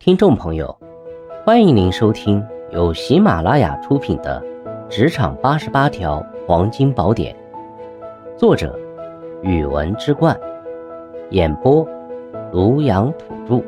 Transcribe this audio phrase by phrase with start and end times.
[0.00, 0.78] 听众朋友，
[1.44, 4.40] 欢迎您收听由喜马拉雅出品的
[4.88, 7.36] 《职场八十八条黄金宝典》，
[8.38, 8.78] 作者：
[9.42, 10.38] 语文之冠，
[11.30, 11.84] 演播：
[12.52, 13.64] 庐阳土著。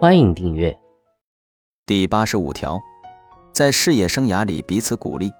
[0.00, 0.74] 欢迎订阅。
[1.84, 2.80] 第八十五条，
[3.50, 5.32] 在事业生涯里彼此鼓励，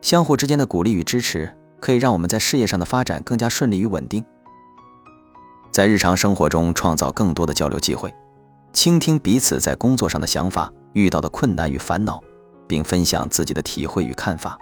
[0.00, 4.24] 相互之间的鼓励与支持，可以让我们在事业上的发展更加顺利与稳定。
[5.76, 8.10] 在日常生活中创造更多的交流机会，
[8.72, 12.18] 倾听彼此在工作上的想法、遇到的困难与烦恼，
[12.66, 14.58] 并分享自己的体会与看法。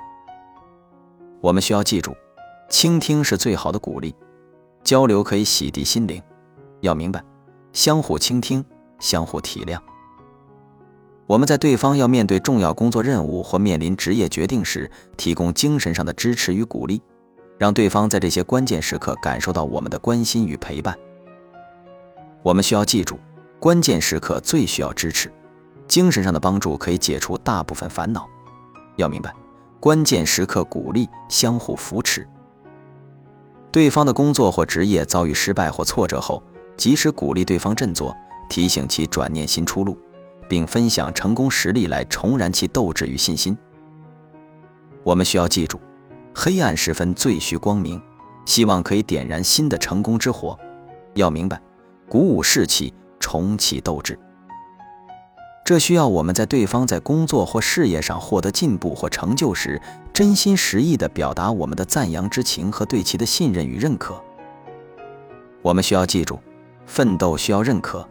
[1.40, 2.16] 我们需要记住，
[2.68, 4.12] 倾听是最好的鼓励，
[4.82, 6.20] 交流可以洗涤心灵。
[6.80, 7.22] 要明白，
[7.72, 8.64] 相互倾听，
[8.98, 9.78] 相互体谅。
[11.28, 17.00] 我们在对方要面对重要工作任务或面临职业决定时，提供精神上的支持与鼓励。
[17.58, 20.96] 让对方在这些关键时刻感受到我们的关心与陪伴。
[22.42, 23.18] 我们需要记住，
[23.58, 25.32] 关键时刻最需要支持，
[25.88, 28.28] 精神上的帮助可以解除大部分烦恼。
[28.96, 29.34] 要明白，
[29.80, 32.28] 关键时刻鼓励，相互扶持。
[33.72, 36.42] 对方的工作或职业遭遇失败或挫折后，
[36.76, 38.14] 及时鼓励对方振作，
[38.48, 39.98] 提醒其转念新出路，
[40.48, 43.56] 并分享成功实例来重燃其斗志与信心。
[45.02, 45.80] 我们需要记住。
[46.34, 48.02] 黑暗时分最需光明，
[48.44, 50.58] 希望可以点燃新的成功之火。
[51.14, 51.60] 要明白，
[52.08, 54.18] 鼓舞士气，重启斗志。
[55.64, 59.80] 这需要我们在对方在工作或事业上获得进步或成就时，
[60.12, 64.20] 真心实意地表达我们的赞扬之情和对其的信任与认可。
[65.62, 66.38] 我们需要记住，
[66.84, 68.06] 奋斗需要认可，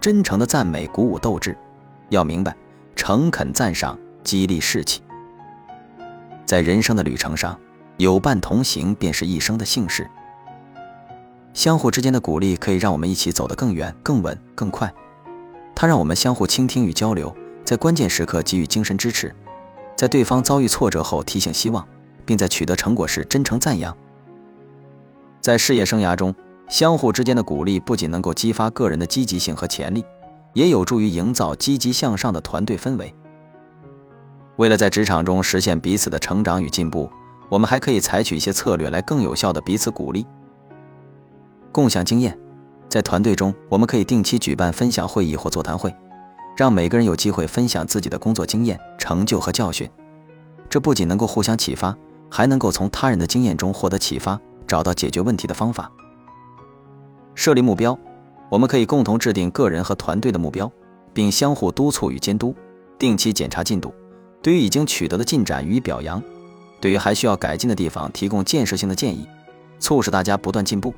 [0.00, 1.56] 真诚的赞美鼓舞斗志。
[2.08, 2.56] 要明白，
[2.96, 5.02] 诚恳赞赏激励士气。
[6.44, 7.56] 在人生的旅程上。
[7.98, 10.08] 有伴同行便是一生的幸事。
[11.54, 14.92] 相互之间的鼓励可以让我们一起走得更远、更稳、更快。
[15.74, 19.34] 它让我们相互倾听与交流，在关键时刻给予精神支持，
[19.96, 21.86] 在对方遭遇挫折后提醒希望，
[22.26, 23.96] 并在取得成果时真诚赞扬。
[25.40, 26.34] 在事业生涯中，
[26.68, 30.04] 相互之间的鼓励不仅能够激发个人的积极性和潜力，
[30.52, 33.14] 也有助于营造积极向上的团队氛围。
[34.56, 37.10] 为了在职场中实现彼此的成长与进步。
[37.48, 40.26] 我们还可以采取一些策略来更有效地彼此鼓励、
[41.72, 42.36] 共享经验。
[42.88, 45.94] 在团队中，我们可以定期举办分享会议或座谈会，
[46.56, 49.88] 让每个人有机会分享自己的工作经验、成就和教训。
[50.68, 51.96] 这不仅能够互相启发，
[52.30, 55.90] 还能够从他人的经验中获得启发，找到解决问题的方法。
[57.34, 57.98] 设立目标，
[58.48, 60.70] 我们可以共同制定个人和团队的目标，
[61.12, 62.54] 并相互督促与监督，
[62.98, 63.92] 定期检查进度，
[64.40, 66.22] 对于已经取得的进展予以表扬。
[66.80, 69.26] 对于还需要改进的地方，提供建设性的建议，
[69.78, 70.94] 促使大家不断进步。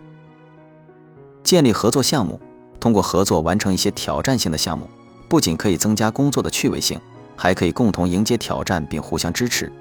[1.42, 2.40] 建立合作项目，
[2.78, 4.88] 通过合作完成一些挑战性的项目，
[5.28, 7.00] 不仅可以增加工作的趣味性，
[7.36, 9.72] 还可以共同迎接挑战并互相支持。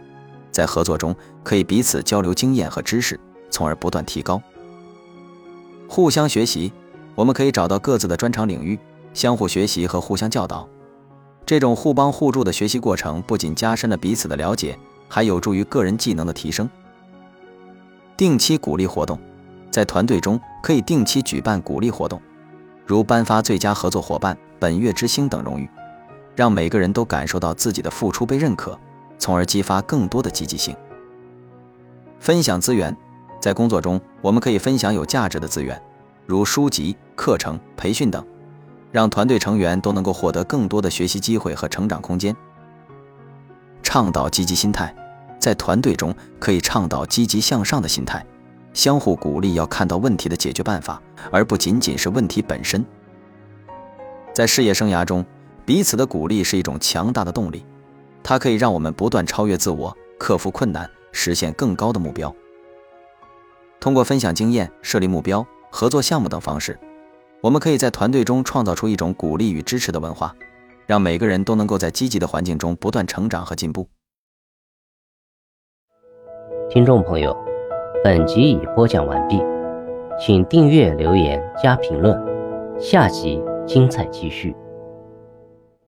[0.51, 3.19] 在合作中，可以彼此交流经验和知识，
[3.49, 4.41] 从而不断提高。
[5.87, 6.71] 互相学习，
[7.15, 8.79] 我们可以找到各自的专长领域，
[9.13, 10.67] 相互学习和互相教导。
[11.45, 14.77] 这种互帮互助的学习过程，不仅加深了彼此的了解。
[15.07, 16.69] 还有助于个人技能的提升。
[18.15, 19.19] 定期鼓励活动，
[19.69, 22.21] 在团队中可以定期举办鼓励活动，
[22.85, 25.69] 如颁发最佳合作伙伴、本月之星等荣誉，
[26.35, 28.77] 让每个人都感受到自己的付出被认可，
[29.19, 30.75] 从而激发更多的积极性。
[32.19, 32.95] 分享资源，
[33.39, 35.79] 在工作中我们可以分享有价值的资源，
[36.25, 38.25] 如书籍、课程、培训等，
[38.91, 42.35] 让团队成员都能够获得更多的学习机会和成长空间。
[43.97, 44.95] 倡导积极心态，
[45.39, 48.23] 在团队中可以倡导积极向上的心态，
[48.71, 52.85] 相互鼓励，要看到问题的解决办法，而不仅仅是问题本身。
[54.31, 55.25] 在事业生涯中，
[55.65, 57.65] 彼此的鼓励是一种强大的动力，
[58.21, 62.31] 它可以让我们不断超越自我，克服困难，实现更高的目标。
[63.79, 66.79] 通过分享经验、设立目标、合作项目等方式，
[67.41, 70.35] 我们可以在团队中创造出一种鼓励与支持的文化。
[70.87, 73.87] 让每个人都能够在积极的环境中不断成长和进步。
[76.69, 77.37] 听众朋友，
[78.03, 79.41] 本集已播讲完毕，
[80.19, 82.17] 请订阅、留言、加评论，
[82.79, 84.55] 下集精彩继续。